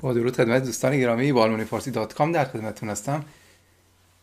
[0.00, 3.24] با درود خدمت دوستان گرامی با آلمانی فارسی dot com در خدمتتون هستم.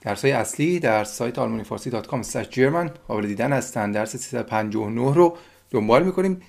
[0.02, 3.92] درس های اصلی در سایت آلمانی فارسی dot com german قابل دیدن هستن.
[3.92, 5.38] درس 359 رو
[5.72, 6.42] دنبال می‌کنیم.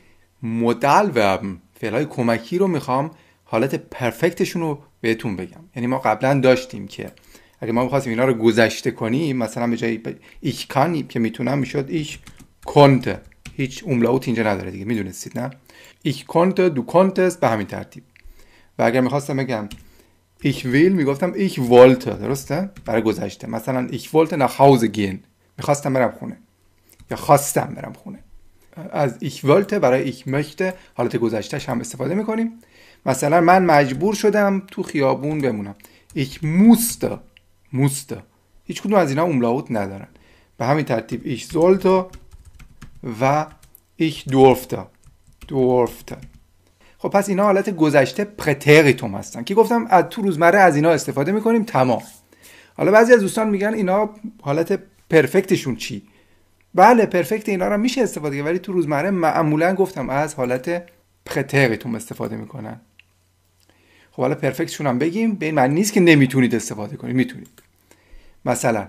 [0.43, 1.39] مدل و
[1.81, 3.11] فعل های کمکی رو می‌خوام
[3.45, 5.61] حالت Perfekt شون رو بهتون بگم.
[5.77, 7.11] یعنی ما قبلا داشتیم که
[7.61, 10.01] اگه ما می‌خواستیم اینا رو گذشته کنیم مثلا به جای
[10.41, 12.19] ich kann که می‌تونم می‌شد ich
[12.65, 13.21] konnte.
[13.57, 15.51] هیچ Umlaut اینجا نداره دیگه می‌دونستید نه؟
[16.03, 18.03] ایک کنت دو کنتست به همین ترتیب.
[18.79, 19.69] و اگر می‌خواستم بگم
[20.45, 23.47] ich will می‌گفتم ich wollte درسته؟ برای گذشته.
[23.47, 25.17] مثلا ich wollte nach Hause gehen.
[25.59, 26.37] می‌خواستم برم خونه.
[27.11, 28.19] یا خواستم برم خونه.
[28.93, 32.53] از ich wollte برای ich möchte حالت گذشتهش هم استفاده می‌کنیم.
[33.07, 35.75] مثلا من مجبور شدم تو خیابون بمونم.
[36.17, 37.11] ich musste.
[37.75, 38.17] musste.
[38.65, 40.09] هیچ کدوم از اینا اوملاوت ندارن.
[40.59, 42.17] به همین ترتیب ich sollte
[43.21, 43.47] و
[44.01, 44.79] ich durfte.
[45.49, 46.36] durfte.
[47.07, 49.43] خب پس اینا حالت گذشته Präteritum هستن.
[49.43, 52.03] که گفتم از تو روزمره از اینا استفاده می‌کنیم تمام.
[52.77, 54.11] حالا بعضی از دوستان میگن اینا
[54.43, 54.79] حالت
[55.11, 56.03] Perfekt شون چی؟
[56.75, 60.83] بله Perfekt اینا رو میشه استفاده کرد ولی تو روزمره معمولا گفتم از حالت
[61.27, 62.81] Präteritum استفاده می‌کنن.
[64.11, 67.63] خب حالا Perfekt شون هم بگیم به این معنی نیست که نمی‌تونید استفاده کنید می‌تونید.
[68.45, 68.89] مثلا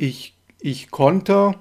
[0.00, 0.32] ich
[0.64, 1.54] ich konnte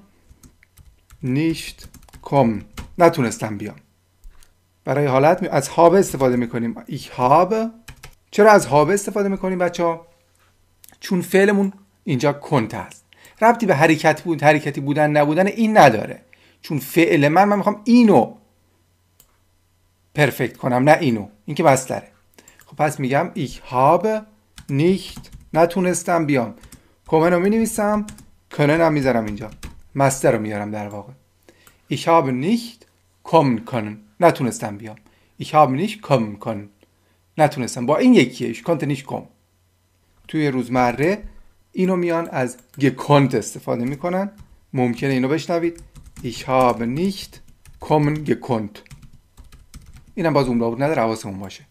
[1.24, 1.88] nicht
[2.24, 2.64] kommen.
[2.98, 3.76] نتونستم بیام.
[4.88, 6.76] برای حالت از هابه استفاده می‌کنیم.
[6.90, 7.56] ich habe
[8.32, 10.08] چرا از هابه استفاده می‌کنیم بچه ها؟
[11.00, 13.06] چون فعلمون اینجا کنت هست
[13.42, 16.22] ربطی به حرکت بود حرکتی بودن نبودن این نداره.
[16.62, 18.34] چون فعل من من می‌خوام اینو
[20.16, 21.28] پرفکت کنم نه اینو.
[21.46, 22.08] این که مصدره
[22.66, 24.22] خب پس میگم ich habe
[24.72, 25.20] nicht
[25.54, 26.54] نتونستم بیام.
[27.08, 28.06] کومن رو می‌نویسم.
[28.58, 29.50] کنن هم می‌ذارم اینجا.
[29.96, 31.14] مستر رو میارم در واقع.
[31.94, 32.86] ich habe nicht
[33.32, 34.96] kommen können نتونستم بیام.
[35.42, 36.70] Ich habe nicht kommen können.
[37.38, 37.86] نتونستم.
[37.86, 39.28] با این یکیه ich konnte nicht kommen.
[40.28, 41.24] توی روزمره
[41.72, 44.32] اینو میان از gekonnt استفاده می‌کنن.
[44.74, 45.84] ممکنه اینو بشنوید.
[46.24, 47.40] Ich habe nicht
[47.82, 48.80] kommen gekonnt.
[50.16, 51.66] اینم باز اون بود نداره حواسمون باشه.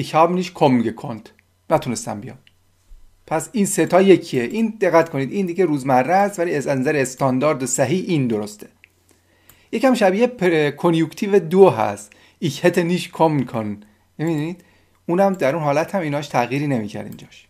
[0.00, 1.28] Ich habe nicht kommen gekonnt.
[1.70, 2.38] نتونستم بیام.
[3.26, 4.42] پس این ستا یکیه.
[4.42, 5.32] این دقت کنید.
[5.32, 8.68] این دیگه روزمره است ولی از نظر استاندارد صحیح این درسته.
[9.72, 10.26] یکم شبیه
[10.70, 12.12] کنیوکتیو دو هست.
[12.44, 13.84] Ich hätte nicht kommen können.
[14.18, 14.64] نمی‌دونید
[15.06, 17.46] اونم در اون حالت هم ایناش تغییری نمی‌کرد اینجاش.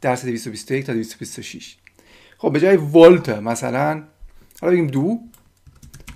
[0.00, 1.76] درس 221 تا 226
[2.38, 4.02] خب به جای ولت مثلا
[4.60, 5.20] حالا بگیم دو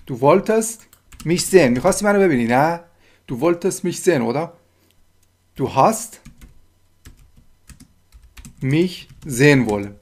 [0.06, 0.78] دو wolltest
[1.24, 1.54] mich sehen.
[1.54, 2.80] می‌خواستی منو ببینی نه؟
[3.26, 4.20] دو wolltest mich sehen.
[4.20, 4.48] oder
[5.56, 6.20] du hast
[8.62, 9.92] mich sehen wollen.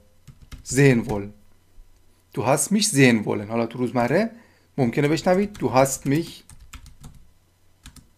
[0.65, 1.31] Sehen wollen.
[2.35, 3.49] Du hast mich sehen wollen.
[3.49, 4.31] حالا تو روزمره
[4.81, 5.53] ممکنه بشنوید.
[5.53, 6.43] تو هست میخ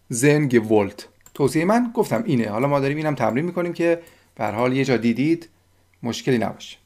[0.09, 2.49] زن گولت توصیه من گفتم اینه.
[2.49, 4.03] حالا ما داریم اینم تمرین می‌کنیم که
[4.35, 5.49] به حال یه جا دیدید
[6.03, 6.77] مشکلی نباشه.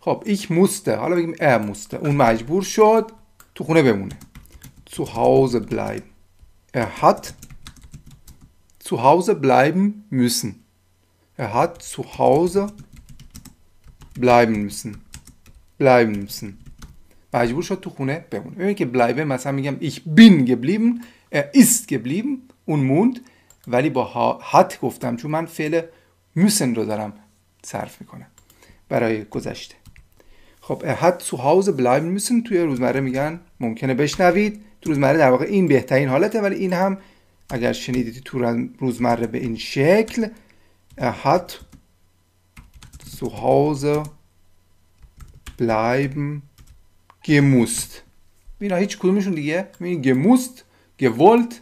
[0.00, 0.96] خب ich musste.
[0.96, 1.96] حالا بگیم er musste.
[1.96, 3.10] اون مجبور شد
[3.54, 4.18] تو خونه بمونه.
[4.86, 6.02] zu Hause bleiben.
[6.74, 7.34] er hat
[8.84, 10.54] zu Hause bleiben müssen
[11.38, 12.58] er hat zu Hause
[14.16, 14.94] bleiben müssen
[15.78, 16.54] bleiben müssen
[17.34, 18.56] مجبور شد تو خونه بمونه.
[18.56, 21.02] ببینید که bleiben ه مثلا میگم ich bin geblieben
[21.34, 23.20] er ist geblieben اون موند.
[23.68, 25.80] ولی با hat گفتم چون من فعل
[26.38, 27.12] müssen رو دارم
[27.62, 28.26] صرف می‌کنم
[28.88, 29.74] برای گذشته.
[30.60, 34.60] خب er hat zu Hause bleiben müssen توی روزمره میگن ممکنه بشنوید.
[34.80, 36.98] تو روزمره در واقع این بهترین حالته ولی این هم
[37.50, 38.38] اگر شنیدید تو
[38.78, 40.28] روزمره به این شکل
[41.00, 41.52] er hat
[43.18, 44.02] zu Hause
[45.58, 46.42] bleiben
[47.28, 47.90] gemusst
[48.60, 50.60] اینا هیچ کدومشون دیگه می‌بینی gemusst
[51.02, 51.54] gewollt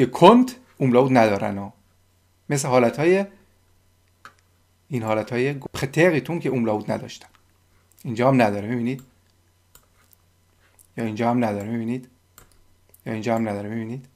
[0.00, 1.72] gekonnt Umlaut ندارن ها
[2.48, 3.24] مثل حالت های
[4.88, 7.28] این حالت های Präteritum که Umlaut نداشتن.
[8.04, 9.02] اینجا هم نداره می‌بینید؟
[10.96, 12.08] یا اینجا هم نداره می‌بینید؟
[13.06, 14.06] یا اینجا هم نداره می‌بینید؟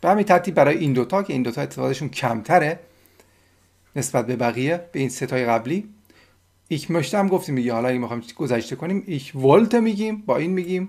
[0.00, 2.80] به همین ترتیب برای این دوتا که این دوتا اتفاقشون کمتره
[3.96, 5.88] نسبت به بقیه به این ستای قبلی
[6.68, 10.50] ایک möchte هم گفتیم دیگه حالا اگه می‌خوایم گذشته کنیم ich wollte میگیم با این
[10.50, 10.88] میگیم.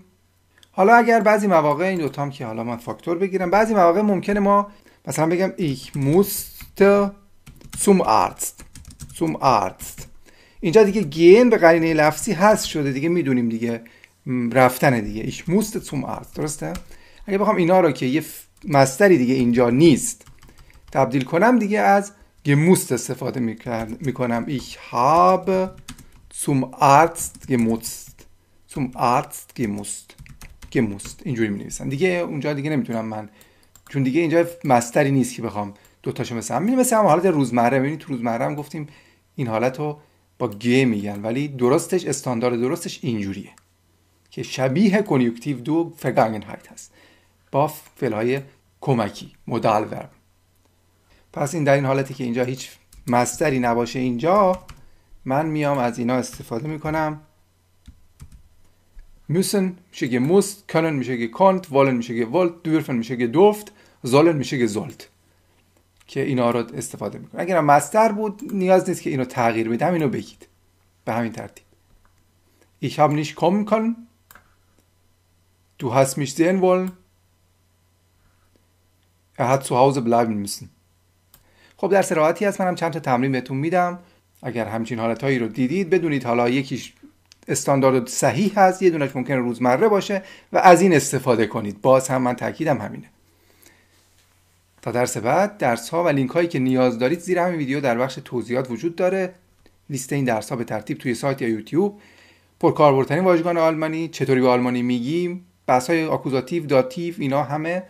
[0.71, 4.39] حالا اگر بعضی مواقع این دوتا هم که حالا من فاکتور بگیرم بعضی مواقع ممکنه
[4.39, 4.67] ما
[5.07, 7.11] مثلا بگم ich musste
[7.77, 8.63] zum Arzt
[9.17, 10.05] zum Arzt.
[10.59, 13.81] اینجا دیگه گین به قرینه لفظی هست شده دیگه می‌دونیم دیگه
[14.51, 15.31] رفتن دیگه.
[15.31, 16.73] ich musste zum Arzt درسته؟
[17.27, 18.23] اگه بخوام اینا رو که یه
[18.67, 20.27] مستری دیگه اینجا نیست
[20.91, 22.11] تبدیل کنم دیگه از
[22.45, 23.39] gemusst استفاده
[23.99, 25.69] می‌کنم ich habe
[26.43, 28.15] zum Arzt gemusst
[28.73, 30.15] zum Arzt gemusst
[30.71, 33.29] gemusst اینجوری می نویسن دیگه اونجا دیگه نمی‌تونم من
[33.89, 37.79] چون دیگه اینجا مستری نیست که بخوام دو تاشو مثل هم مثل هم حالت روزمره
[37.79, 38.87] ببینید تو روزمره هم گفتیم
[39.35, 39.99] این حالت رو
[40.39, 43.49] با گ میگن ولی درستش استاندارد درستش اینجوریه
[44.31, 46.93] که شبیه کنیوکتیو دو فرگانگنهایت هست
[47.51, 48.41] با فعلهای
[48.81, 50.09] کمکی مدال ورب
[51.35, 52.71] پس این در این حالتی که اینجا هیچ
[53.07, 54.65] مستری نباشه اینجا
[55.25, 57.21] من میام از اینا استفاده می‌کنم.
[59.31, 63.31] Müssen میشه که must können میشه که konnte wollen میشه که wollt dürfen میشه که
[63.31, 63.67] durft
[64.07, 65.03] sollen میشه که sollt.
[66.07, 67.41] که اینا رو استفاده می‌کنم.
[67.41, 70.47] اگر مستر بود نیاز نیست که اینو تغییر بدم اینو بگید.
[71.05, 71.65] به همین ترتیب.
[72.81, 74.07] Ich habe nicht kommen können.
[75.79, 76.91] Du hast mich sehen wollen.
[79.37, 80.74] Er hat zu Hause bleiben müssen.
[81.77, 83.99] خب در سراحتی هست منم چند تا تمرین بهتون میدم.
[84.43, 86.93] اگر همچین حالتهایی رو دیدید بدونید حالا یکیش
[87.47, 90.23] استاندارد صحیح هست یه دونش ممکنه روزمره باشه
[90.53, 91.81] و از این استفاده کنید.
[91.81, 93.09] باز هم من تاکیدم همینه.
[94.81, 97.97] تا درس بعد درس ها و لینک هایی که نیاز دارید زیر همین ویدیو در
[97.97, 99.33] بخش توضیحات وجود داره.
[99.89, 101.99] لیست این درس ها به ترتیب توی سایت یا یوتیوب.
[102.59, 107.83] پرکاربردترین واژگان آلمانی چطوری به آلمانی میگیم بحث های آکوزاتیو داتیو اینا همه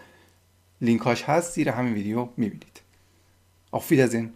[0.82, 2.85] لینکاش هست زیر همین ویدیو می‌بینید.
[3.76, 4.32] Auf Wiedersehen.